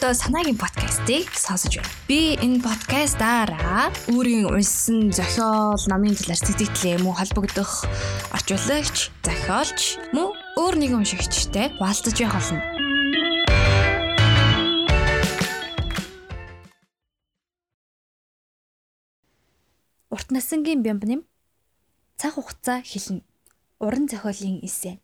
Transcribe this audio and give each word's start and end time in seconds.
одоо 0.00 0.14
санаагийн 0.16 0.56
подкастыг 0.56 1.28
сонсож 1.36 1.76
байна. 1.76 1.92
Би 2.08 2.32
энэ 2.40 2.64
подкастаараа 2.64 3.92
өөрийн 4.08 4.48
уншсан 4.48 5.12
зохиол, 5.12 5.76
номын 5.92 6.16
талаар 6.16 6.40
сэтгэлээ 6.40 7.04
мөн 7.04 7.20
холбогдох 7.20 7.84
орчуулагч, 8.32 9.12
зохиолч 9.20 10.00
мөн 10.16 10.32
өөр 10.56 10.74
нэгэн 10.80 11.04
уншигчтай 11.04 11.68
хуваалцаж 11.76 12.16
явах 12.16 12.40
болно. 12.40 12.64
Урт 20.08 20.28
насангийн 20.32 20.80
бямбным 20.80 21.28
цаг 22.16 22.40
хугацаа 22.40 22.80
хэлнэ. 22.80 23.20
Уран 23.84 24.08
зохиолын 24.08 24.64
эсэ. 24.64 24.96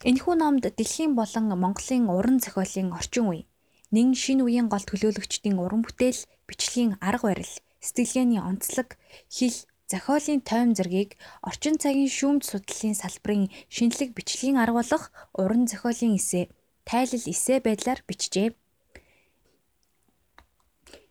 Энэхүү 0.00 0.34
номд 0.40 0.64
дэлхийн 0.64 1.12
болон 1.12 1.52
Монголын 1.52 2.08
уран 2.08 2.40
зохиолын 2.40 2.96
орчин 2.96 3.28
үе, 3.28 3.44
нэн 3.92 4.16
шинэ 4.16 4.40
үеийн 4.48 4.72
гол 4.72 4.80
төлөөлөгчдийн 4.88 5.60
уран 5.60 5.84
бүтээл, 5.84 6.24
бичлэгийн 6.48 6.96
арга 7.04 7.36
барил, 7.36 7.54
сэтгэлгээний 7.84 8.40
онцлог, 8.40 8.96
хэл, 9.28 9.58
зохиолын 9.92 10.40
тойм 10.40 10.72
зэргийг 10.72 11.20
орчин 11.44 11.76
цагийн 11.76 12.08
шүүмж 12.08 12.48
судлалын 12.48 12.96
салбарын 12.96 13.52
шинэлэг 13.68 14.16
бичлэгийн 14.16 14.56
арга 14.56 14.80
болох 14.80 15.04
уран 15.36 15.68
зохиолын 15.68 16.16
эсэ, 16.16 16.48
тайлал 16.88 17.26
эсэ 17.28 17.60
байдлаар 17.60 18.00
бичжээ. 18.08 18.56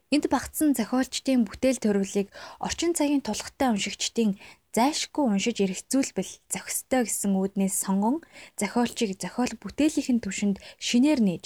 Энд 0.09 0.25
багтсан 0.33 0.73
зохиолчдын 0.73 1.45
бүтээл 1.45 1.77
төрөлийг 1.77 2.33
орчин 2.65 2.97
цагийн 2.97 3.21
тулхтай 3.21 3.69
уншигчдын 3.69 4.41
зайлшгүй 4.73 5.25
уншиж 5.29 5.61
ирэх 5.61 5.85
зүйлбэл 5.85 6.31
зохистой 6.49 7.05
гэсэн 7.05 7.37
үүднээс 7.37 7.75
сонгон 7.85 8.25
зохиолчийг 8.57 9.21
зохиол 9.21 9.53
бүтээлийнхэн 9.61 10.17
түвшинд 10.25 10.57
шинээр 10.81 11.21
нээж 11.21 11.45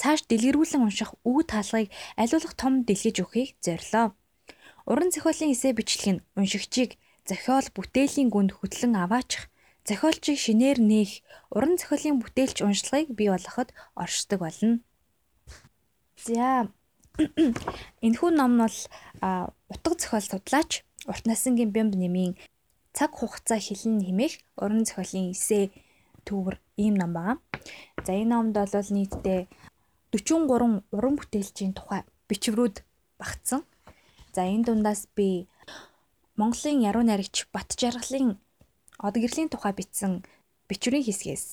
цааш 0.00 0.30
дэлгэрүүлэн 0.30 0.86
унших 0.86 1.10
үг 1.26 1.50
таалгыг 1.50 1.90
аливаалах 2.16 2.54
том 2.54 2.86
дэлгэж 2.88 3.16
өгөхийг 3.20 3.58
зорилоо. 3.58 4.14
Уран 4.88 5.10
зохиолын 5.12 5.52
эсэ 5.52 5.74
бичлэг 5.76 6.08
нь 6.14 6.24
уншигчийг 6.38 6.96
зохиол 7.28 7.68
бүтээлийн 7.76 8.32
гүнд 8.32 8.56
хөтлөн 8.56 8.96
аваачих, 8.96 9.52
зохиолчийг 9.84 10.38
шинээр 10.40 10.78
нээх, 10.80 11.20
уран 11.52 11.76
зохиолын 11.76 12.16
бүтээлч 12.22 12.64
уншлагыг 12.64 13.12
бий 13.12 13.28
болгоход 13.28 13.74
оршдог 13.92 14.40
болно. 14.40 14.80
За 16.16 16.72
энэхүү 18.06 18.30
ном 18.32 18.52
бол 18.60 18.78
утга 19.68 19.94
зохиол 20.00 20.24
судлаач 20.24 20.70
урт 21.10 21.24
насангийн 21.28 21.72
бямб 21.74 21.94
нэмийн 21.96 22.36
цаг 22.96 23.12
хугацаа 23.16 23.60
хэлэн 23.60 24.00
нэмэх 24.00 24.32
уран 24.56 24.84
зохиолын 24.88 25.32
эсэ 25.34 25.70
төвөр 26.24 26.56
ийм 26.76 26.94
ном 26.96 27.12
байна. 27.12 27.40
За 28.04 28.12
энэ 28.16 28.30
номд 28.32 28.56
бол 28.56 28.90
нийтдээ 28.96 29.40
43 30.12 30.82
уран 30.96 31.14
бүтээлчийн 31.16 31.72
тухай 31.76 32.02
бичвэрүүд 32.28 32.76
багтсан. 33.20 33.62
За 34.34 34.42
энэ 34.48 34.64
дундаас 34.66 35.06
би 35.16 35.48
Монголын 36.36 36.80
яруу 36.80 37.04
найрагч 37.04 37.46
Бат 37.52 37.76
жаргалын 37.76 38.40
од 38.98 39.14
гэрлийн 39.14 39.52
тухай 39.52 39.72
бичсэн 39.76 40.24
бичвэрийн 40.68 41.04
хэсгээс 41.04 41.44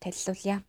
танилцуулъя. 0.00 0.60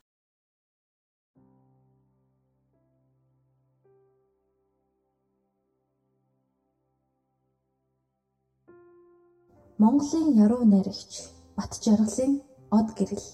Монголын 9.78 10.33
яруу 10.44 10.64
найрагч 10.66 11.11
Бат 11.58 11.75
жаргалын 11.86 12.31
од 12.78 12.88
гэрэл. 12.97 13.25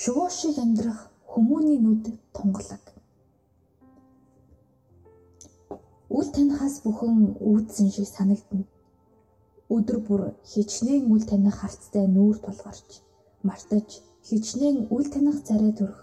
Шувуу 0.00 0.26
шиг 0.36 0.56
амьдрах 0.58 1.00
хүмүүний 1.30 1.78
нүд 1.78 2.08
тунгалаг. 2.34 2.82
Үл 6.16 6.26
танихаас 6.34 6.80
бүхэн 6.82 7.18
үүдсэн 7.50 7.92
шиг 7.94 8.10
санагдана. 8.10 8.66
Өдөр 9.74 9.98
бүр 10.06 10.22
хичнээн 10.50 11.06
үл 11.14 11.22
таних 11.30 11.54
харцтай 11.60 12.06
нүүр 12.10 12.42
тулгарч, 12.42 12.88
мартаж 13.46 14.02
хичнээн 14.26 14.90
үл 14.94 15.06
таних 15.14 15.38
царай 15.46 15.72
төрөх 15.78 16.00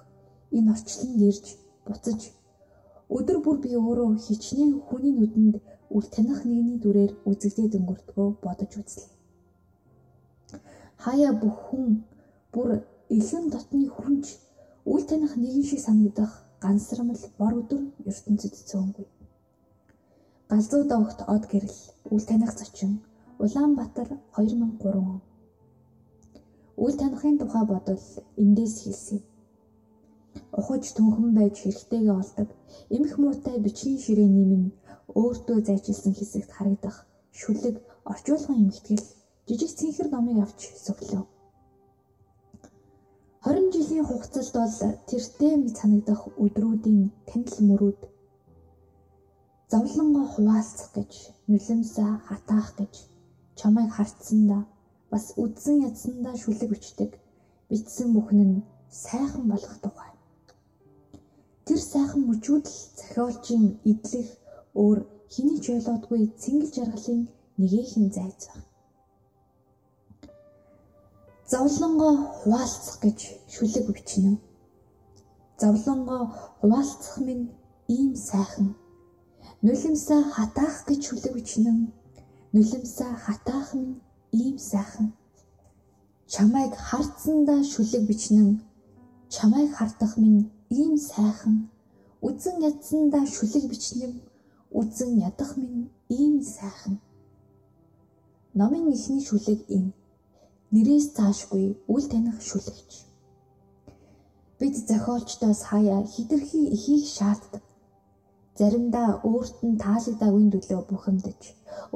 энэ 0.56 0.72
орчлон 0.72 1.20
ирж 1.28 1.46
буцаж 1.86 2.32
өдөр 3.18 3.38
бүр 3.44 3.58
би 3.64 3.76
өөрөө 3.76 4.10
хичнээн 4.26 4.72
хүний 4.88 5.14
нүдэнд 5.16 5.56
үл 5.96 6.06
таних 6.16 6.40
нэгний 6.50 6.78
дүрээр 6.80 7.14
үзэгдээд 7.30 7.74
өнгөртгөө 7.80 8.28
бодож 8.44 8.72
үзлээ. 8.82 9.10
Хаяа 11.04 11.34
бүх 11.42 11.58
хүн 11.68 11.88
бүр 12.54 12.70
илэн 13.18 13.46
дотны 13.54 13.88
хүнч 13.90 14.26
үл 14.92 15.04
таних 15.10 15.34
нэгэн 15.42 15.66
шиг 15.70 15.82
санагдах 15.84 16.32
гансрамл 16.64 17.24
бор 17.40 17.54
өдөр 17.62 17.84
ертөнцид 18.10 18.56
цөөнгүй. 18.70 19.08
Галзуу 20.50 20.84
давхт 20.92 21.20
од 21.34 21.44
гэрэл 21.52 21.80
үл 22.14 22.24
таних 22.30 22.52
зочин 22.60 22.92
Улаанбаатар 23.42 24.10
2003 24.38 24.98
он. 24.98 25.22
Үл 26.78 26.94
танихын 27.02 27.38
тухай 27.40 27.66
бодвол 27.66 28.06
эндээс 28.38 28.76
хэлсэн. 28.84 29.20
Ухаж 30.60 30.84
түнхэн 30.98 31.30
байж 31.38 31.56
хэрэгтэйгээ 31.60 32.16
олдог 32.22 32.50
эмх 32.96 33.14
муутай 33.22 33.58
бичгийн 33.66 34.00
ширээний 34.06 34.48
минь 34.52 34.70
өөртөө 35.22 35.58
зайчилсан 35.68 36.14
хэсэгт 36.16 36.52
харагдах 36.54 36.98
шүлэг 37.40 37.76
орчуулгын 38.12 38.62
эмхтгэл 38.64 39.06
жижиг 39.48 39.72
цэнхэр 39.80 40.08
номыг 40.12 40.38
авч 40.46 40.60
сөглөө. 40.86 41.24
20 43.44 43.74
жилийн 43.76 44.06
хугацаанд 44.08 44.54
бол 44.58 44.76
тэртээ 45.10 45.54
мэд 45.58 45.76
санагдах 45.82 46.22
өдрүүдийн 46.44 47.02
танил 47.28 47.58
мөрүүд 47.68 48.02
зовлонгоо 49.72 50.26
хуваалцах 50.34 50.90
гэж 50.98 51.12
нулимсаа 51.52 52.12
хатаах 52.28 52.70
гэж 52.80 52.94
чамайг 53.60 53.90
харцсандаа 53.96 54.64
бас 55.12 55.26
үдсэн 55.44 55.76
ядсандаа 55.90 56.36
шүлэг 56.44 56.70
бичдэг 56.72 57.12
бичсэн 57.70 58.10
бүхэн 58.16 58.40
нь 58.50 58.64
сайхан 59.04 59.46
болох 59.52 59.76
тухай. 59.84 60.11
Тэр 61.72 61.80
сайхан 61.80 62.22
мөчүүд 62.28 62.66
л 62.68 62.80
зохиолчийн 63.00 63.66
идэлх 63.92 64.32
өөр 64.82 65.00
хэний 65.34 65.60
ч 65.64 65.66
ойлгоодгүй 65.72 66.22
цэнгэл 66.42 66.72
жаргалын 66.76 67.22
нэгэн 67.60 68.08
зайц 68.16 68.42
баг. 68.52 68.64
Зовлонгоо 71.52 72.14
хуваалцах 72.40 72.98
гэж 73.06 73.20
шүлэг 73.54 73.86
бичнэ. 73.88 74.32
Зовлонгоо 75.62 76.24
хуваалцах 76.60 77.16
минь 77.28 77.46
ийм 77.96 78.12
сайхан. 78.30 78.76
Нулимсаа 79.64 80.22
хатаах 80.36 80.76
гэж 80.90 81.00
шүлэг 81.08 81.34
бичнэ. 81.38 81.72
Нулимсаа 82.52 83.14
хатаах 83.24 83.70
минь 83.80 83.96
ийм 84.42 84.58
сайхан. 84.60 85.08
Чамайг 86.34 86.74
харцсандаа 86.88 87.64
шүлэг 87.72 88.04
бичнэ. 88.10 88.60
Чамайг 89.34 89.72
хардах 89.78 90.18
минь 90.18 90.52
ийм 90.80 90.94
сайхан. 91.12 91.58
Үзэн 92.28 92.58
ядсандаа 92.70 93.26
шүлэг 93.36 93.64
бичнэ 93.72 94.08
үзэн 94.80 95.12
ядах 95.30 95.52
минь 95.60 95.90
ийм 96.08 96.36
сайхан. 96.56 96.96
Номын 98.60 98.86
ихний 98.96 99.24
шүлэг 99.28 99.60
энэ. 99.78 99.92
Нэрээс 100.74 101.08
цаашгүй 101.16 101.66
үл 101.94 102.06
таних 102.12 102.38
шүлэгч. 102.50 102.92
Бид 104.60 104.76
зохиолчдоос 104.88 105.62
хаяа 105.70 106.02
хитрхи 106.14 106.62
ихийг 106.76 107.06
шаарддаг. 107.16 107.64
Заримдаа 108.58 109.10
өөрт 109.30 109.58
нь 109.68 109.82
таалагдаагүй 109.84 110.44
төлөө 110.54 110.82
бухимдаж, 110.90 111.42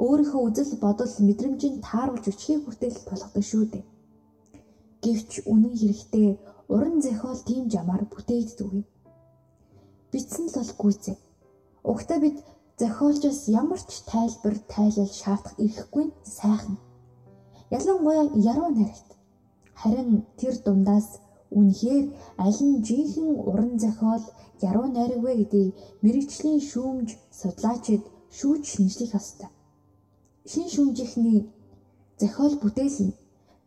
өөрийнхөө 0.04 0.42
үзэл 0.48 0.72
бодол 0.84 1.12
мэдрэмжинд 1.28 1.78
тааруулж 1.88 2.24
өчхийг 2.32 2.60
хүртэл 2.64 2.98
тулгадаг 3.08 3.44
шүү 3.50 3.64
дээ. 3.72 3.84
Гэвч 5.04 5.32
үнэн 5.52 5.74
хэрэгтээ 5.80 6.30
уран 6.72 7.00
зохиол 7.02 7.38
тийм 7.48 7.64
жамаар 7.70 8.04
бүтээгддэг. 8.12 8.84
Бичсэн 10.12 10.46
л 10.48 10.56
бол 10.56 10.72
гүйцээ. 10.80 11.16
Угтаа 11.92 12.18
бид 12.24 12.36
зохиолчоос 12.80 13.40
ямар 13.48 13.80
ч 13.88 14.02
тайлбар 14.10 14.56
тайлал 14.74 15.10
шаардах 15.20 15.54
эрхгүй 15.64 16.06
сайхан. 16.38 16.76
Ялангуяа 17.70 18.24
яруу 18.52 18.70
найрагт. 18.74 19.10
Харин 19.80 20.26
тэр 20.38 20.54
дундаас 20.64 21.08
үнэхээр 21.50 22.06
аль 22.44 22.62
нь 22.68 22.82
жинхэнэ 22.86 23.34
уран 23.48 23.78
зохиол 23.78 24.24
яруу 24.68 24.86
найраг 24.90 25.20
вэ 25.22 25.32
гэдгийг 25.40 25.74
мэрэгчлийн 26.02 26.60
шүүмж 26.70 27.08
судлаачид 27.40 28.04
шүүж 28.36 28.62
шинжлэх 28.72 29.12
ёстой. 29.20 29.50
Шин 30.50 30.66
шүүмжийнхний 30.74 31.40
зохиол 32.20 32.54
бүтээл 32.62 32.98
нь 33.06 33.16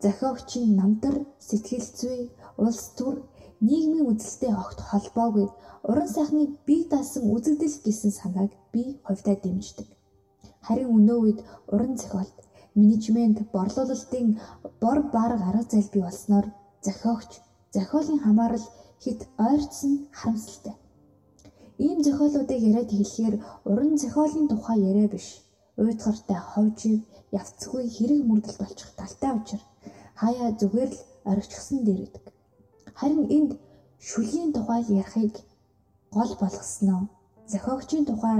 зохиогчийн 0.03 0.75
намтар, 0.79 1.15
сэтгэл 1.47 1.87
зүй, 1.99 2.19
улс 2.57 2.83
төр, 2.97 3.15
нийгмийн 3.67 4.07
үзэлтэй 4.11 4.53
огт 4.63 4.79
холбоогүй 4.89 5.47
уран 5.89 6.09
сайхны 6.15 6.43
бие 6.67 6.83
даасан 6.91 7.23
үзэгдэл 7.35 7.75
гэсэн 7.85 8.11
санааг 8.19 8.51
би 8.73 8.83
хувьдаа 9.07 9.35
дэмждэг. 9.43 9.87
Харин 10.67 10.89
өнөө 10.97 11.17
үед 11.23 11.39
уран 11.73 11.95
зохиолт, 12.01 12.37
менежмент, 12.75 13.37
борлуулалтын 13.53 14.27
бор 14.81 14.99
бараг 15.15 15.41
арга 15.49 15.65
зал 15.71 15.87
бий 15.93 16.03
болсноор 16.07 16.45
зохиогч, 16.85 17.31
зохиолын 17.75 18.19
хамаарал 18.23 18.65
хит 19.03 19.21
ойрцсон 19.47 19.93
харамсалтай. 20.19 20.75
Ийм 21.85 21.99
зохиолуудыг 22.03 22.59
яриад 22.69 22.91
хэлэхээр 22.91 23.35
уран 23.71 23.93
зохиолын 24.03 24.47
тухай 24.47 24.79
яриа 24.89 25.07
биш. 25.11 25.27
Уйтгартай 25.79 26.39
ховжиг 26.51 26.99
явцгүй 27.31 27.83
хэрэг 27.95 28.21
мөрдөл 28.27 28.57
болчих 28.59 28.89
талтай 28.99 29.31
учир 29.39 29.61
хаяа 30.19 30.49
зүгээр 30.59 30.91
л 30.95 30.99
орчихсон 31.31 31.79
дэрдэг. 31.87 32.25
Харин 32.99 33.23
энд 33.37 33.51
шүлийн 34.07 34.49
тухай 34.55 34.81
ярихыг 34.99 35.33
гол 36.15 36.31
болгосноо 36.41 37.01
зохиогчийн 37.51 38.05
тухай 38.05 38.37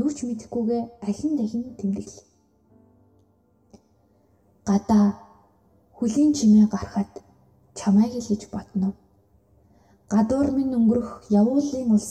юу 0.00 0.10
ч 0.16 0.18
мэдэхгүйгээ 0.26 0.82
ахин 1.08 1.32
дахин 1.38 1.64
тэмдэглэв. 1.78 2.26
Гадаа 4.68 5.06
хүлийн 5.96 6.32
чимээ 6.36 6.66
гарахад 6.72 7.12
чамайг 7.78 8.12
л 8.18 8.28
гэж 8.30 8.42
бодно. 8.54 8.88
Гадуур 10.12 10.48
минь 10.56 10.76
өнгөрөх 10.78 11.10
явуулын 11.40 11.88
улс 11.96 12.10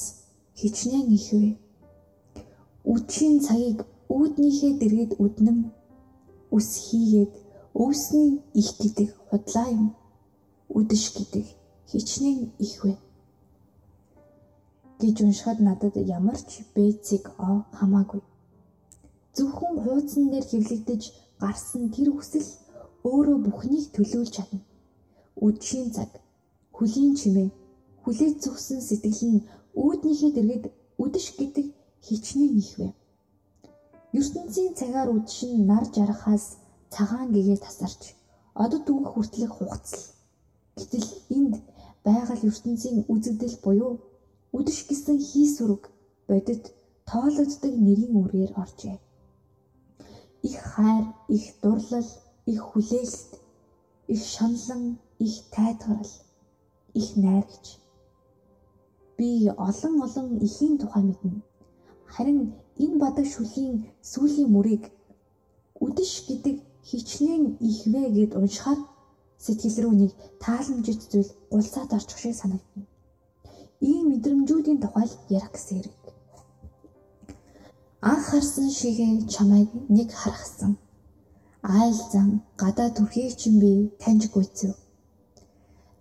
хичнээн 0.60 1.08
ихвэ. 1.18 1.52
Үчийн 2.94 3.36
цагийг 3.46 3.80
үүднийхээ 4.16 4.74
дэргэд 4.80 5.12
үднэм 5.24 5.60
үс 6.56 6.70
хийгээд 6.86 7.34
өвсний 7.84 8.42
их 8.62 8.70
гэдэг 8.82 9.10
худлаа 9.30 9.68
юм. 9.80 9.88
Үдэш 10.78 11.04
гэдэг 11.16 11.46
хичнээн 11.92 12.40
ихвэ 12.66 12.94
гэж 15.02 15.16
уншихад 15.22 15.60
надад 15.68 15.96
ямар 16.18 16.40
ч 16.50 16.66
бэцэг 16.74 17.24
о 17.38 17.70
хамаагүй. 17.78 18.22
Зөвхөн 19.36 19.76
хуудсан 19.84 20.24
дээр 20.32 20.46
хэвлэгдэж 20.50 21.02
гарсан 21.42 21.84
тэр 21.94 22.10
хүсэл 22.14 22.48
өөрөө 23.10 23.38
бүхнийг 23.46 23.86
төлөөлж 23.96 24.32
чадна. 24.36 24.62
Үдшийн 25.46 25.88
цаг, 25.96 26.12
хүлийн 26.76 27.14
чимээ, 27.20 27.50
хүлээж 28.04 28.36
зүгсэн 28.44 28.80
сэтгэл 28.82 29.22
нь 29.32 29.46
үүднийхээ 29.78 30.32
дэргэд 30.34 30.66
үдэш 31.04 31.28
гэдэг 31.38 31.66
хичнээн 32.06 32.54
ихвэ. 32.64 32.90
ертөнцийн 34.18 34.74
цагаар 34.80 35.10
үдшин 35.14 35.54
нар 35.70 35.86
жарахаас 35.94 36.58
цагаан 36.98 37.30
гэгээ 37.36 37.60
тасарч 37.62 38.02
одод 38.64 38.86
үгэх 38.90 39.14
хүртэлх 39.14 39.54
хугацал. 39.56 40.06
Гэтэл 40.78 41.08
энд 41.38 41.54
байгаль 42.06 42.48
ертөнцийн 42.50 42.98
үзэгдэл 43.14 43.56
буюу 43.64 43.94
үдэш 44.58 44.80
гэсэн 44.90 45.18
хийсвэрг 45.30 45.84
бодит 46.28 46.64
тоологддог 47.10 47.74
нэрийн 47.86 48.14
үрээр 48.22 48.52
оржээ. 48.64 48.98
Их 50.50 50.58
хайр, 50.72 51.06
их 51.36 51.46
дурлал, 51.62 52.10
их 52.52 52.60
хүлээлт, 52.70 53.32
их 54.14 54.22
шаналн, 54.34 54.98
их 55.20 55.36
тайтгарал, 55.54 56.14
их 56.94 57.08
найрагч. 57.16 57.66
Би 59.18 59.50
олон 59.68 59.96
олон 60.06 60.28
ихийн 60.48 60.78
тухай 60.82 61.04
мэднэ. 61.06 61.42
Харин 62.14 62.40
энэ 62.84 62.98
бадаг 63.04 63.26
шүлийн 63.34 63.76
сүүлийн 64.02 64.50
мөрийг 64.56 64.84
үдэш 65.86 66.26
гэдэг 66.30 66.67
хичнээн 67.18 67.46
ихвэ 67.70 68.04
гэд 68.16 68.32
уншихаар 68.38 68.80
сэтгэл 69.44 69.78
рүү 69.82 69.94
нэг 70.02 70.12
тааламжит 70.44 71.02
зүйл 71.12 71.30
гулцаад 71.52 71.90
орчих 71.98 72.20
шиг 72.22 72.36
санагдана. 72.38 72.86
Ийм 73.90 74.06
мэдрэмжүүдийн 74.10 74.80
тухай 74.82 75.10
ярих 75.38 75.52
гэсэн 75.54 75.76
хэрэг. 75.78 75.96
Анх 78.12 78.26
харсан 78.30 78.70
шигээ 78.78 79.14
чамайг 79.34 79.70
нэг 79.98 80.10
харахсан. 80.22 80.74
Айл 81.82 81.98
зан 82.12 82.30
гадаа 82.62 82.90
төрхийг 82.94 83.34
чинь 83.42 83.60
би 83.62 83.72
таньж 84.02 84.24
гүйцэв. 84.34 84.72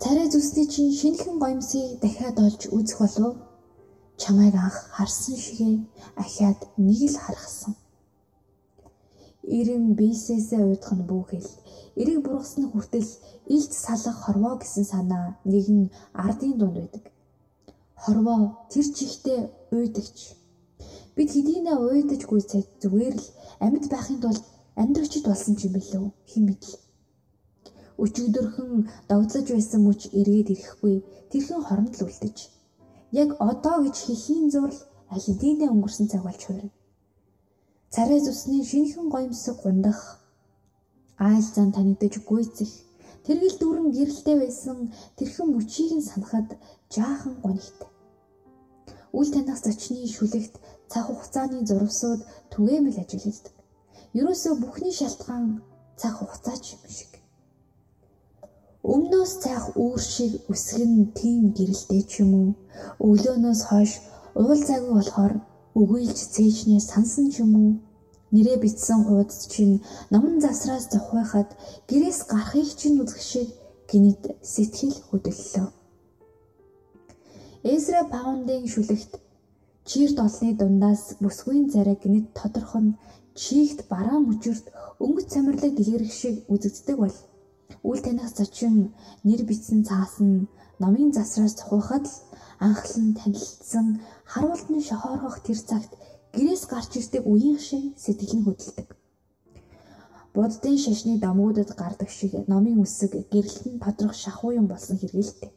Царай 0.00 0.28
зүсний 0.28 0.68
чинь 0.72 0.96
шинхэн 1.00 1.36
гоёмсыг 1.40 2.00
дахиад 2.02 2.36
олж 2.46 2.60
үзэх 2.76 2.98
болов 3.00 3.32
чамайг 4.22 4.54
анх 4.66 4.76
харсан 4.96 5.36
шигээ 5.44 5.74
ахиад 6.22 6.60
нэг 6.76 7.00
л 7.12 7.16
харахсан. 7.24 7.72
Ирэн 9.46 9.94
бийсээсээ 9.94 10.62
уйдах 10.66 10.92
нь 10.98 11.06
бүхэл. 11.06 11.48
Эрэг 12.00 12.18
бургасны 12.26 12.66
хүртэл 12.68 13.10
илт 13.54 13.72
салах 13.72 14.18
хорвоо 14.26 14.54
гэсэн 14.58 14.84
санаа 14.92 15.38
нэгэн 15.46 15.80
ардын 16.26 16.58
дунд 16.58 16.76
байдаг. 16.78 17.04
Хорвоо 18.02 18.66
тэр 18.70 18.86
чихтэй 18.96 19.40
уйдагч. 19.70 20.18
Бид 21.14 21.30
хэдийнэ 21.32 21.72
уйдаж 21.78 22.22
гүйцээд 22.26 22.68
зүгээр 22.82 23.14
л 23.22 23.26
амьд 23.64 23.84
байхын 23.92 24.18
тулд 24.20 24.44
амьдрагчд 24.82 25.24
болсон 25.30 25.54
ч 25.56 25.60
юм 25.66 25.72
билүү 25.78 26.06
хэн 26.30 26.44
мэдл. 26.46 26.74
Өчигдөрхөн 28.02 28.72
догдлож 29.08 29.46
байсан 29.54 29.80
мөч 29.86 30.00
эргээд 30.18 30.52
ирэхгүй 30.54 30.94
тэрхэн 31.30 31.62
хоронд 31.64 31.94
л 31.96 32.04
үлдэж. 32.06 32.36
Яг 33.22 33.30
одоо 33.50 33.76
гэж 33.86 33.96
хэлхийн 34.04 34.46
зурл 34.52 34.78
аль 35.12 35.24
хэдийнэ 35.26 35.70
өнгөрсөн 35.72 36.06
цаг 36.10 36.22
болж 36.26 36.42
хуурна. 36.44 36.75
Царай 37.94 38.20
зүсний 38.20 38.62
шинхэн 38.70 39.06
гоёмсог 39.14 39.56
гундах 39.62 40.00
айл 41.28 41.46
зан 41.54 41.68
танигдаж 41.72 42.14
гүйцэх 42.28 42.72
тэргэл 43.24 43.56
дүүрэн 43.60 43.88
гэрэлтэй 43.96 44.36
байсан 44.42 44.78
тэрхэн 45.18 45.48
мөчийг 45.54 45.90
нь 45.98 46.08
санахад 46.10 46.48
жаахан 46.94 47.34
гонигтай. 47.44 47.90
Үл 49.18 49.28
таних 49.34 49.58
зочны 49.64 50.02
шүлэгт 50.14 50.54
цаг 50.90 51.04
хугацааны 51.06 51.58
зурвсууд 51.68 52.20
түгээмэл 52.52 53.00
ажилладаг. 53.02 53.54
Ерөөсөө 54.18 54.54
бүхний 54.62 54.94
шалтгаан 54.98 55.46
цаг 56.00 56.12
хугацаач 56.18 56.64
юм 56.74 56.84
шиг. 56.98 57.12
Өмнөөс 58.92 59.32
цайх 59.42 59.64
үүр 59.82 60.00
шиг 60.14 60.32
үсгэн 60.52 60.92
тийм 61.18 61.40
гэрэлтэй 61.56 62.02
ч 62.10 62.12
юм 62.22 62.30
уу. 62.40 62.50
Өглөөнөөс 63.06 63.60
хойш 63.68 63.92
уул 64.40 64.60
цаггүй 64.68 64.92
болохоор 64.96 65.34
өгөөлж 65.80 66.18
цээжнээ 66.34 66.80
сансан 66.90 67.26
ч 67.32 67.44
юм 67.44 67.52
уу. 67.62 67.72
Нэрээ 68.34 68.58
битсэн 68.64 69.00
хуудас 69.04 69.46
чинь 69.52 69.82
номон 70.12 70.36
засраас 70.44 70.84
зовхойхад 70.92 71.50
гэрээс 71.88 72.20
гарахыг 72.30 72.68
чинь 72.80 73.00
үзэх 73.02 73.20
шиг 73.30 73.48
гинэд 73.90 74.22
сэтгэл 74.52 74.96
хөдлөлөө. 75.08 75.66
Эзра 77.74 78.02
Паундын 78.12 78.64
шүлэгт 78.72 79.12
чирт 79.88 80.16
олны 80.26 80.50
дундаас 80.58 81.02
бүсгүйн 81.22 81.64
царай 81.72 81.96
гинэд 82.02 82.26
тодорхой 82.38 82.82
нь 82.84 82.96
чигт 83.40 83.78
бараа 83.92 84.18
мөчөрт 84.28 84.66
өнгөц 85.04 85.26
цамирлаг 85.32 85.72
дэлгэрэх 85.76 86.12
шиг 86.20 86.36
үзэгддэг 86.52 86.96
бол 87.02 87.16
үл 87.88 88.00
таних 88.06 88.30
зочин 88.38 88.74
нэр 89.26 89.40
бичсэн 89.48 89.80
цаас 89.88 90.14
нь 90.26 90.48
номын 90.82 91.10
засраас 91.16 91.54
цохоход 91.58 92.04
л 92.10 92.16
анхлан 92.58 93.14
танилцсан 93.18 94.00
харуултны 94.24 94.80
шохоорхох 94.80 95.40
тэр 95.46 95.58
цагт 95.68 95.92
гэрээс 96.34 96.64
гарч 96.72 96.90
ирдэг 97.00 97.22
үеийн 97.26 97.58
шиг 97.58 97.84
сэтгэл 98.02 98.34
нь 98.36 98.46
хөдөлдөг. 98.46 98.88
Буддын 100.34 100.76
шашны 100.84 101.16
дамгуудад 101.18 101.70
гардаг 101.80 102.10
шиг 102.18 102.32
номын 102.50 102.80
үсэг 102.84 103.12
гэрэлтэн 103.32 103.80
тодрох 103.84 104.14
шахуу 104.22 104.52
юм 104.60 104.66
болсон 104.68 104.96
хэрэгэлтэй. 104.98 105.52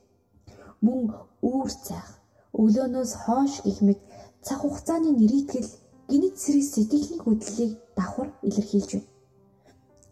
Мөн 0.86 1.02
үүр 1.44 1.70
цайх 1.86 2.08
өглөөнөөс 2.62 3.12
хоош 3.24 3.54
гих 3.66 3.80
мэт 3.88 4.00
цаг 4.46 4.60
хугацааны 4.64 5.12
нэрийтгэл 5.20 5.70
гинэт 6.10 6.36
сэрэг 6.44 6.66
сэтгэлийн 6.74 7.22
хөдлөлийг 7.24 7.72
давхар 7.98 8.30
илэрхийлж 8.48 8.92
байна. 8.96 9.19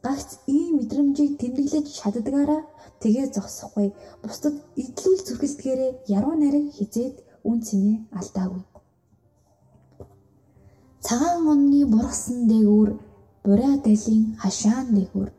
Гагц 0.07 0.29
ийм 0.55 0.79
мэдрэмжийг 0.79 1.31
тэмдэглэж 1.41 1.87
чаддгаараа 1.99 2.61
тэгээ 3.01 3.27
зогсохгүй 3.35 3.87
бусдад 4.23 4.55
идлүүл 4.81 5.21
зүрхэлдгээрээ 5.27 5.91
яруу 6.17 6.35
нарыг 6.39 6.65
хизээд 6.77 7.15
үн 7.49 7.57
цэнэ 7.67 7.93
алдаагүй. 8.19 8.63
Цагаан 11.05 11.43
онны 11.53 11.81
бургасан 11.93 12.39
дээгүүр 12.51 12.89
бураа 13.43 13.75
далийн 13.85 14.25
хашаан 14.41 14.87
дээгүүр 14.95 15.29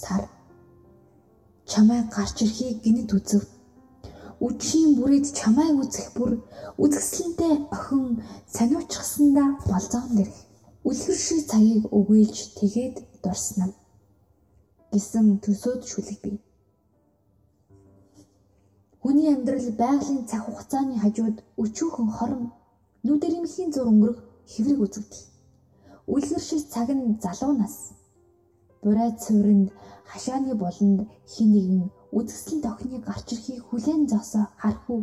сар 0.00 0.22
чамай 1.70 2.00
гарч 2.16 2.36
ирэхийг 2.44 2.76
гинэд 2.84 3.10
үзв 3.16 3.44
үдшийн 4.46 4.90
бүрээд 4.96 5.26
чамайг 5.38 5.76
үзэх 5.82 6.08
бүр 6.16 6.32
үзэсгэлэнтэй 6.82 7.54
охин 7.76 8.04
сониучсандаа 8.54 9.48
болзоон 9.68 10.12
дэрх. 10.16 10.36
Үлгэр 10.88 11.18
шиг 11.26 11.40
цагийг 11.50 11.84
өгөөлж 11.98 12.38
тэгээд 12.60 12.96
дурснаа 13.22 13.70
гэсэн 14.92 15.26
төсөөд 15.44 15.82
шүлэг 15.90 16.18
бий. 16.24 16.38
Хүний 19.02 19.28
амьдрал 19.34 19.68
байгалийн 19.82 20.26
цаг 20.30 20.42
хугацааны 20.44 20.96
хажууд 21.00 21.36
өчүүхэн 21.62 22.08
хорон 22.16 22.44
нүдэрэмхийн 23.06 23.70
зур 23.72 23.88
өнгөрөх 23.92 24.20
хэврэг 24.52 24.80
үзэгдэл. 24.84 25.24
Үлгэр 26.12 26.42
шиг 26.48 26.62
цаг 26.74 26.88
нь 26.92 27.16
залуу 27.24 27.52
нас. 27.56 27.74
Бурайд 28.82 29.16
цувранд 29.24 29.68
хашааны 30.10 30.52
болонд 30.62 31.00
хин 31.32 31.48
нэгэн 31.54 31.84
үзэсгэлэн 32.18 32.60
тохны 32.66 32.96
гарч 33.08 33.26
ирэхийг 33.32 33.62
хүлээн 33.66 34.02
зогсоо 34.10 34.44
харах 34.60 34.86
уу. 34.92 35.02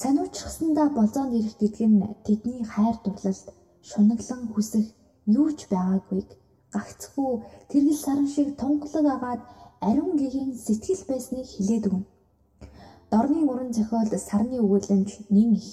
Сануучрахсандаа 0.00 0.88
болзоонд 0.98 1.32
ирэх 1.38 1.54
гэдг 1.60 1.80
нь 1.92 2.02
тэдний 2.26 2.60
хайр 2.72 2.96
дурлалд 3.04 3.46
шунаглан 3.88 4.42
хүсэх 4.52 4.86
юу 5.38 5.48
ч 5.58 5.60
байгаагүйг 5.72 6.28
гагцгүй 6.74 7.32
тэргэл 7.70 7.98
саран 8.04 8.28
шиг 8.34 8.48
тунгалаг 8.60 9.06
агаад 9.16 9.40
ариун 9.88 10.14
гэгийн 10.20 10.50
сэтгэл 10.64 11.02
байсныг 11.10 11.46
хилээд 11.54 11.84
өгнө. 11.88 12.06
Дорны 13.12 13.40
уран 13.50 13.70
зохиол 13.76 14.10
сарны 14.28 14.56
өгүүлэмж 14.64 15.10
нэн 15.34 15.50
их. 15.60 15.68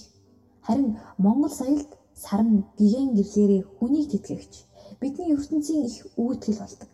Харин 0.65 0.89
Монгол 1.23 1.53
соёлд 1.59 1.89
сар 2.23 2.41
нь 2.43 2.63
гигэн 2.77 3.09
гэрлээрээ 3.17 3.63
хүнийг 3.77 4.07
тэтгэгч 4.11 4.53
бидний 4.99 5.31
ертөнцийн 5.35 5.85
их 5.89 5.97
үүтгэл 6.23 6.59
болдог. 6.61 6.91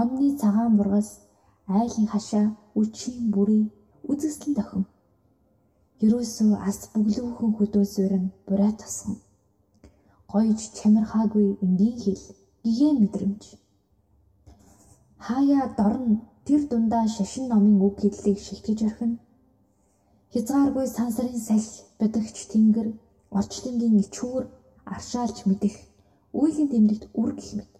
Онны 0.00 0.36
цагаан 0.40 0.76
бургас, 0.76 1.08
айлын 1.66 2.06
хашаа, 2.12 2.46
үчийн 2.80 3.30
бүрий, 3.34 3.64
үзэсгэлэн 4.10 4.54
дохин. 4.58 4.84
Ерөөсөө 6.04 6.52
ас 6.68 6.78
бүглүүхэн 6.92 7.50
хөдөө 7.58 7.84
суурин 7.94 8.24
бурай 8.46 8.72
тосгон. 8.80 9.16
Гойж 10.30 10.60
чамирхаагүй 10.76 11.46
энгийн 11.64 11.96
хэл, 12.02 12.24
гигэн 12.64 12.96
мэдрэмж. 13.02 13.42
Хаяа 15.26 15.66
дорн 15.78 16.22
тэр 16.46 16.60
дундаа 16.70 17.06
шашин 17.16 17.44
номын 17.48 17.76
үг 17.86 17.96
хэллийг 18.00 18.38
шилтгэж 18.46 18.78
орхино. 18.88 19.18
Хязгааргүй 20.32 20.86
сансарын 20.86 21.40
салхи, 21.48 21.86
бядагч 21.98 22.36
тэнгэр, 22.52 22.88
орчлонгийн 23.38 23.96
ичүүр 24.04 24.44
аршаалж 24.94 25.38
мэдэх 25.48 25.74
үеийн 26.40 26.68
тэмдэгт 26.72 27.04
үр 27.20 27.30
гэх 27.38 27.50
мэт. 27.58 27.72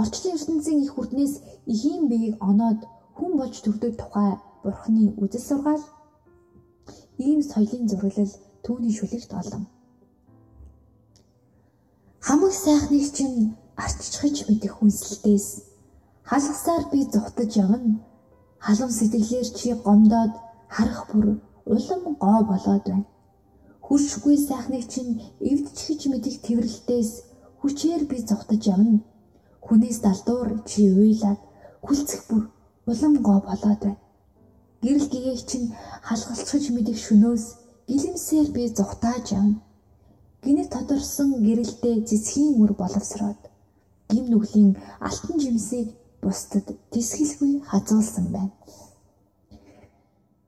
Орчлон 0.00 0.34
ертөнцийн 0.36 0.80
их 0.84 0.92
хүрднээс 0.94 1.34
ихийн 1.72 2.04
биеийг 2.10 2.36
оноод 2.50 2.80
хүн 3.16 3.32
болж 3.38 3.56
төрдөг 3.62 3.92
тухай 4.00 4.30
бурхны 4.62 5.04
үжил 5.22 5.44
сургаал 5.48 5.84
ийм 7.26 7.40
соёлын 7.50 7.84
зураглал 7.90 8.32
түүний 8.64 8.92
шүлэгт 8.98 9.30
олон. 9.40 9.64
Хамаг 12.26 12.54
сайхныг 12.64 13.04
чинь 13.16 13.52
арччихж 13.84 14.36
мэдэх 14.48 14.72
хүнсэлтээс 14.80 15.46
халахсаар 16.30 16.84
би 16.90 17.00
зүхтаж 17.12 17.50
явна. 17.64 18.00
Халам 18.64 18.90
сэтгэлээр 18.98 19.48
чи 19.58 19.68
гомдоод 19.84 20.32
харах 20.74 21.00
бүр 21.10 21.26
улам 21.74 22.02
гоо 22.22 22.40
болоод 22.50 22.84
байна. 22.88 23.04
Хүршгүй 23.84 24.36
сайхныг 24.48 24.84
чинь 24.92 25.12
эвдчихэж 25.50 26.00
мэдих 26.08 26.36
тэрэлтээс 26.46 27.10
хүчээр 27.60 28.02
би 28.10 28.16
зовтож 28.28 28.62
явна. 28.74 29.04
Хүнээс 29.66 29.98
далдуур 30.00 30.48
чи 30.64 30.80
уйлаад 30.96 31.40
хүлцэх 31.84 32.20
бүр 32.30 32.42
улам 32.90 33.14
гоо 33.26 33.40
болоод 33.48 33.80
байна. 33.84 34.00
Гэрэл 34.80 35.12
гэгээг 35.12 35.42
чинь 35.50 35.76
халгалцаж 36.08 36.64
мэдих 36.72 36.96
шөнөөс 37.04 37.44
гэлэмсээр 37.88 38.48
би 38.56 38.62
зүхтааж 38.72 39.26
явна. 39.36 39.60
Гинэ 40.64 40.80
тодорсон 40.80 41.30
гэрэлдээ 41.44 41.96
цэцгийн 42.08 42.56
үр 42.62 42.72
боловсроод 42.80 43.40
гим 44.08 44.24
нүглийн 44.32 44.70
алтан 45.08 45.36
жимсийг 45.42 45.88
бусдад 46.24 46.66
тисгэлгүй 46.92 47.52
хазуулсан 47.68 48.26
байна. 48.32 48.56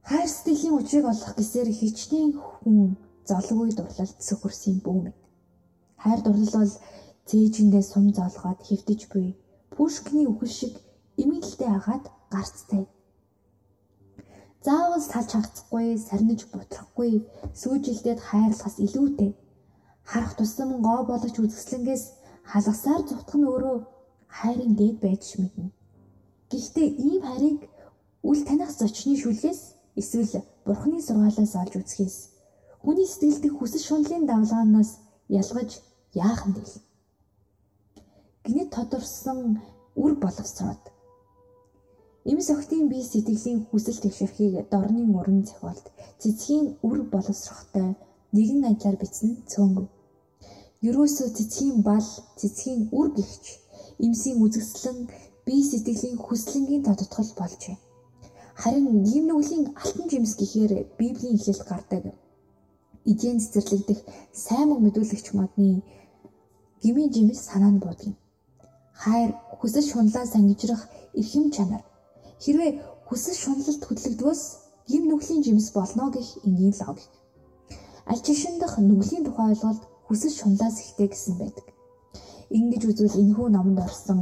Хайр 0.09 0.29
сэтгэлийн 0.33 0.79
учрыг 0.81 1.05
олох 1.13 1.33
гэсээр 1.37 1.69
хичнээн 1.79 2.33
хүн 2.33 2.97
золгүй 3.29 3.71
дурлалд 3.77 4.19
сөхөрсөн 4.27 4.77
бүү 4.85 4.99
мэд. 5.05 5.19
Хайр 6.03 6.21
дурлал 6.25 6.55
бол 6.65 6.75
цээжиндээ 7.29 7.85
сум 7.85 8.07
зоолгоод 8.17 8.61
хэвтэж 8.65 9.01
буй 9.13 9.27
Пушкиний 9.77 10.29
үхэл 10.33 10.53
шиг 10.59 10.75
эмгэлтэй 11.21 11.71
агаад 11.77 12.05
гарцтай. 12.33 12.85
Заавал 14.65 15.05
салж 15.05 15.31
хагцахгүй, 15.37 15.87
сарниж 16.09 16.41
бутрахгүй, 16.49 17.13
сүүжилдээд 17.61 18.21
хайрлахаас 18.29 18.79
илүүтэй. 18.87 19.33
Харах 20.11 20.33
тусам 20.39 20.71
гоо 20.87 21.01
болгож 21.11 21.37
үзэсгэлэнгээс 21.43 22.05
халгасаар 22.51 23.03
зүтгах 23.09 23.37
нь 23.39 23.49
өөрөө 23.53 23.77
хайрын 24.37 24.73
дээд 24.79 24.97
байж 25.05 25.25
мэднэ. 25.43 25.75
Гэхдээ 26.51 26.89
ийм 27.07 27.21
хайрыг 27.29 27.59
үл 28.29 28.41
таних 28.49 28.71
зочны 28.71 29.15
шүлгээс 29.19 29.61
эсвэл 30.01 30.33
бурхны 30.67 30.99
сургаалаас 31.03 31.53
олж 31.63 31.75
үзэхээс 31.81 32.19
Хүний 32.87 33.03
сэтгэл 33.11 33.43
дэх 33.43 33.55
хүсэл 33.59 33.83
шунлын 33.83 34.31
давлгаанаас 34.31 34.91
ялгаж 35.41 35.71
яахан 36.15 36.53
дээл. 36.55 36.79
Гинэт 38.47 38.71
тодорсон 38.71 39.59
үр 39.99 40.13
боловсроод 40.23 40.83
Эмс 42.31 42.47
охтын 42.55 42.87
бие 42.87 43.03
сэтгэлийн 43.03 43.67
хүсэл 43.67 43.99
тэгшэрхийг 44.03 44.71
дорны 44.71 45.03
мөрөн 45.03 45.43
зохиолд 45.49 45.87
цэцгийн 46.23 46.79
үр 46.87 46.99
боловсрохтой 47.11 47.99
нэгэн 48.31 48.63
адилаар 48.71 48.97
бичсэн 49.03 49.31
цөөнгүй. 49.51 49.87
Ерөөсөө 50.87 51.29
цэцгийн 51.37 51.79
бал, 51.89 52.09
цэцгийн 52.41 52.81
үр 52.99 53.09
гихч 53.17 53.45
эмсийн 54.05 54.37
үзэсгэлэн 54.45 54.99
бие 55.47 55.63
сэтгэлийн 55.71 56.19
хүслэнгийн 56.25 56.83
тодтгол 56.87 57.31
болжээ. 57.41 57.77
Харин 58.63 58.87
ийм 59.15 59.25
нүглийн 59.29 59.65
алтан 59.83 60.07
жимс 60.11 60.33
гэхээр 60.41 60.73
Библийн 60.99 61.37
иhlэлд 61.37 61.65
гардаг 61.71 62.05
эдийн 63.11 63.39
цэцэрлэгдэх 63.41 64.01
сайн 64.45 64.67
мөн 64.69 64.81
мэдүүлэгч 64.85 65.27
модны 65.39 65.83
гмийн 66.83 67.11
жимс 67.15 67.41
санаа 67.49 67.73
нь 67.73 67.83
буудгийг. 67.83 68.17
Хайр 69.03 69.31
хүсэл 69.59 69.87
шунлаа 69.91 70.27
сангижрах 70.27 70.83
эрхэм 71.19 71.47
чанар. 71.55 71.83
Хэрвээ 72.43 72.71
хүсэл 73.09 73.37
шунлалд 73.43 73.83
хөдлөгдвөөс 73.85 74.43
гим 74.91 75.03
нүглийн 75.07 75.43
жимс 75.47 75.69
болно 75.77 76.11
гэх 76.15 76.29
энгийн 76.47 76.75
логик. 76.81 77.13
Аль 78.11 78.23
чишиндх 78.27 78.75
нүглийн 78.79 79.25
тухай 79.25 79.47
ойлголт 79.53 79.83
хүсэл 80.07 80.35
шунлаас 80.39 80.77
ихтэй 80.85 81.09
гэсэн 81.11 81.35
байдаг. 81.39 81.67
Ингэж 82.57 82.83
үзвэл 82.91 83.21
энэхүү 83.23 83.49
номонд 83.51 83.79
орсон 83.87 84.19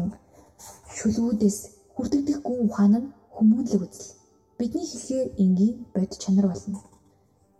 шүлгүүдээс 0.96 1.58
хүртэгдэх 1.94 2.38
гүн 2.46 2.58
ухаан 2.66 2.94
нь 3.00 3.12
хүмүүнлэг 3.34 3.82
үзэл. 3.86 4.16
Бидний 4.58 4.86
хэлхээр 4.88 5.28
энгийн 5.42 5.76
бод 5.94 6.10
чанар 6.22 6.48
болно 6.48 6.80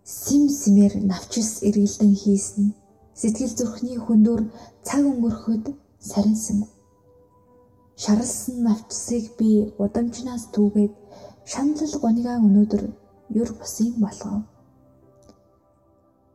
сим 0.04 0.50
симээр 0.50 0.95
навчис 1.11 1.62
эргэлдэн 1.69 2.12
хийсэн 2.23 2.66
сэтгэл 3.21 3.54
зүрхний 3.59 3.97
хөндөр 3.97 4.40
цаг 4.87 5.02
өнгөрөхөд 5.11 5.64
саринсан 6.11 6.59
шаралсан 8.02 8.57
навчсыг 8.69 9.25
би 9.38 9.50
удамжнаас 9.85 10.45
түүгээд 10.54 10.93
шаналл 11.52 11.95
гонигаан 12.04 12.45
өнөөдөр 12.49 12.85
юр 13.40 13.50
бусын 13.59 13.97
болгов 14.04 14.45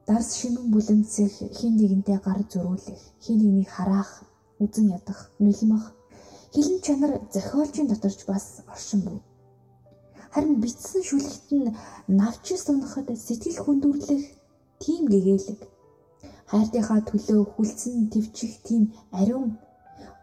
дарс 0.10 0.30
шимэн 0.40 0.66
бүлэмцэх 0.74 1.34
хин 1.58 1.74
нэгэнтэй 1.80 2.18
гар 2.26 2.42
зөрүүлэх 2.52 3.02
хин 3.24 3.38
нэгнийг 3.42 3.70
хараах 3.76 4.12
үзэн 4.64 4.88
ядах 4.98 5.20
нулимах 5.44 5.86
хилэн 6.54 6.80
чанар 6.86 7.14
зохиолчийн 7.34 7.88
доторч 7.90 8.20
бас 8.32 8.46
оршин 8.74 9.02
буй 9.06 9.20
Харин 10.34 10.56
бичсэн 10.64 11.02
шүлэгт 11.10 11.48
нь 11.58 11.74
навчис 12.20 12.64
унахад 12.72 13.08
сэтгэл 13.26 13.60
хүндүрлэх 13.62 14.24
тийм 14.82 15.02
гэгээлэг. 15.12 15.62
Хайртынхаа 16.52 17.02
төлөө 17.10 17.42
хүлцэн 17.54 17.96
твчих 18.14 18.54
тийм 18.68 18.84
ариун. 19.20 19.58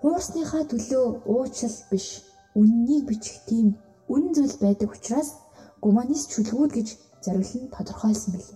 Хуурсныхаа 0.01 0.63
төлөө 0.71 1.05
уучлал 1.33 1.79
биш, 1.91 2.07
үннийг 2.59 3.03
бичих 3.11 3.37
тийм 3.51 3.67
үнэн 4.13 4.33
зүйл 4.37 4.57
байдаг 4.63 4.91
учраас 4.95 5.31
гуманист 5.83 6.29
шүлгүүд 6.35 6.73
гэж 6.79 6.89
зориулн 7.25 7.65
тодорхойлсон 7.75 8.31
мэл. 8.35 8.51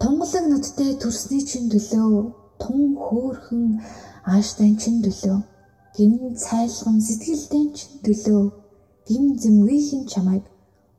Тонголог 0.00 0.46
нуттай 0.48 0.94
төрсний 0.96 1.42
чин 1.44 1.66
төлөө 1.72 2.20
тун 2.62 2.84
хөөхөн 3.04 3.64
ааштай 4.34 4.70
чин 4.80 5.02
төлөө 5.04 5.34
гин 5.96 6.14
цайлган 6.44 6.96
сэтгэлтэй 7.06 7.66
чин 7.76 7.98
төлөө 8.06 8.44
гим 9.10 9.24
зэмгийнхэн 9.42 10.06
чамайг 10.12 10.44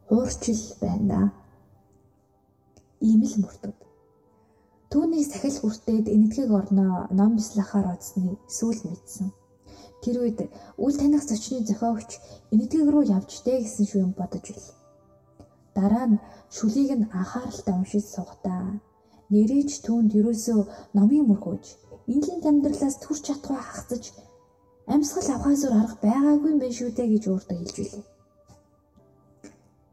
хуурчил 0.06 0.62
байна. 0.84 1.34
Ийм 3.02 3.26
л 3.26 3.36
мөртөд. 3.42 3.74
Түүний 4.94 5.26
сахил 5.26 5.58
хүртээд 5.58 6.06
энэтхэг 6.16 6.54
орноо 6.60 7.10
ном 7.10 7.42
бислахаар 7.42 7.88
одсныг 7.96 8.38
сүүл 8.58 8.86
мэдсэн. 8.86 9.34
Тэр 10.06 10.22
үед 10.22 10.46
үл 10.78 10.94
таних 11.02 11.26
зочны 11.26 11.66
зохиогч 11.66 12.22
энэтхэг 12.54 12.86
рүү 12.86 13.04
явж 13.18 13.42
дээ 13.50 13.66
гэсэн 13.66 13.86
шүү 13.90 14.02
юм 14.06 14.14
бодож 14.14 14.46
ил. 14.54 14.66
Дараа 15.74 16.06
нь 16.06 16.22
шүлийг 16.54 16.92
нь 17.00 17.10
анхааралтай 17.10 17.74
уншиж 17.74 18.06
суугатаа. 18.06 18.78
Нэрэж 19.32 19.70
түүнд 19.86 20.12
ерөөсөө 20.20 20.60
номын 20.98 21.26
мөрхөөж 21.30 21.66
энэлийн 22.12 22.42
амьдралаас 22.50 22.96
төрч 23.04 23.24
чадхаа 23.28 23.62
хагцаж 23.64 24.04
амьсгал 24.94 25.30
авахаас 25.32 25.62
өөр 25.66 25.76
арга 25.82 25.98
байгаагүй 26.06 26.50
юм 26.52 26.60
байна 26.60 26.78
шүү 26.78 26.90
дээ 26.98 27.08
гэж 27.14 27.24
өөртөө 27.32 27.58
хэлж 27.58 27.76
билээ. 27.80 28.06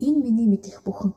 Энэ 0.06 0.22
миний 0.24 0.48
мэдих 0.50 0.78
бүхэн. 0.86 1.12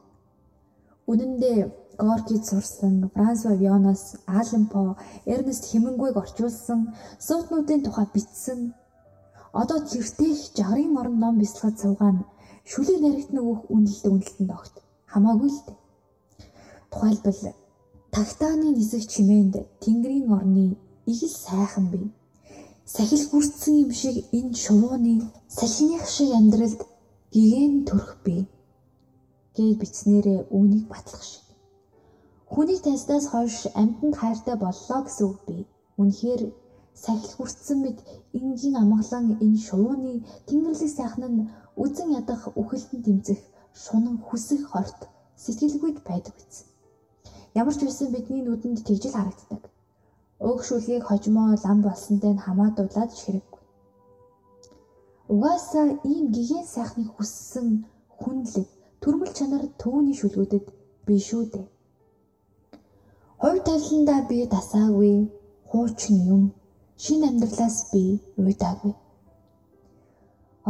Үнэн 1.11 1.33
дээр 1.43 1.67
Горкид 2.01 2.45
сурсан, 2.45 3.11
Франсва 3.13 3.53
Вионоос, 3.55 4.15
Ален 4.25 4.65
По, 4.71 4.97
Эрнест 5.25 5.65
Хемингуйг 5.69 6.15
орчуулсан 6.17 6.95
суутнуудын 7.19 7.83
тухай 7.83 8.07
бичсэн. 8.13 8.73
Одоо 9.53 9.79
тэртех 9.85 10.37
жагрын 10.57 10.97
орон 10.97 11.17
ном 11.19 11.35
бясалгад 11.39 11.77
суугаан 11.79 12.17
шүлэг 12.65 12.99
наригт 13.01 13.31
нөгөөх 13.33 13.61
үнэлт 13.73 14.05
үнэлтэнд 14.07 14.51
огт 14.57 14.75
хамаагүй 15.11 15.49
л 15.51 15.61
дээ. 15.67 15.77
Тухайлбал 16.91 17.60
тагтааны 18.13 18.67
нисэх 18.77 19.03
чимээнд 19.11 19.53
Тэнгэрийн 19.81 20.27
орны 20.37 20.65
игэл 21.11 21.35
сайхан 21.45 21.85
бий 21.93 22.07
сахил 22.93 23.23
хүртсэн 23.29 23.73
юм 23.83 23.91
шиг 24.01 24.15
энэ 24.37 24.53
шувууны 24.63 25.13
салхиных 25.47 26.05
шиг 26.15 26.29
амьдралд 26.39 26.81
гэгэн 27.33 27.73
төрөх 27.87 28.11
бий 28.25 28.41
гэж 29.55 29.71
бичснээрээ 29.79 30.39
үүнийг 30.55 30.85
батлах 30.91 31.23
шиг. 31.23 31.45
Хүний 32.51 32.79
таньснаас 32.83 33.25
хойш 33.31 33.57
амьтанд 33.81 34.15
хайртай 34.19 34.55
боллоо 34.59 34.99
гэсэн 35.03 35.25
үг 35.31 35.39
бий. 35.47 35.61
Үнэхээр 35.99 36.41
сахил 37.03 37.33
хүртсэн 37.35 37.77
мэд 37.81 37.97
энгийн 38.39 38.75
амгалан 38.83 39.25
энэ 39.45 39.59
шувууны 39.67 40.13
тэнгэрлэг 40.47 40.91
сайхан 40.97 41.23
нь 41.31 41.47
үзэн 41.83 42.09
ядах 42.19 42.41
үхэлтэн 42.59 42.99
тэмцэх 43.05 43.39
шунан 43.83 44.17
хүсэх 44.27 44.61
хорт 44.71 44.99
сэтгэлгүйд 45.43 45.97
байдаг 46.07 46.35
биз. 46.39 46.70
Ямар 47.59 47.75
ч 47.75 47.83
байсан 47.83 48.07
бидний 48.15 48.41
нүдэнд 48.43 48.79
тэгжил 48.87 49.15
харагддаг. 49.15 49.61
Өг 50.39 50.59
шүлгийг 50.67 51.03
хожимоо 51.05 51.51
лам 51.63 51.79
болсонтой 51.83 52.33
нь 52.33 52.43
хамаадуулаад 52.45 53.11
хэрэггүй. 53.11 53.61
Угаасаа 55.33 55.87
ийм 56.11 56.25
гигэн 56.35 56.65
сайхныг 56.73 57.09
хүссэн 57.13 57.67
хүнлэг 58.19 58.67
төрмөл 59.01 59.33
чанар 59.37 59.63
төвөний 59.81 60.15
шүлгүүдэд 60.19 60.65
биш 61.05 61.23
шүү 61.29 61.43
дээ. 61.53 61.67
Хувь 63.41 63.61
тавиландаа 63.67 64.19
би 64.29 64.37
дасаагүй 64.55 65.13
хуучин 65.69 66.17
юм 66.35 66.43
шин 67.03 67.21
амьдралаас 67.29 67.77
би 67.91 68.03
уйдаагүй. 68.37 68.93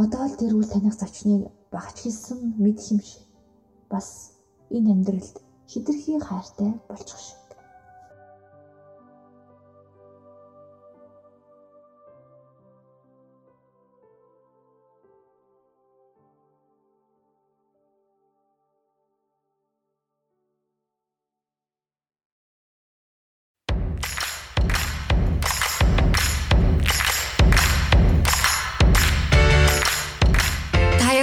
Одоо 0.02 0.22
л 0.26 0.38
тэр 0.40 0.52
үл 0.58 0.68
таних 0.72 0.94
зочныг 0.98 1.42
багч 1.74 1.96
хэлсэн 2.02 2.38
мэдх 2.62 2.84
юм 2.92 3.00
шиг. 3.08 3.22
Бас 3.92 4.08
энэ 4.76 4.90
амьдралд 4.94 5.36
хитрхи 5.72 6.18
хайртай 6.20 6.72
болчих 6.88 7.41